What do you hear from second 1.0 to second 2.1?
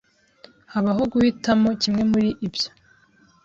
guhitamo kimwe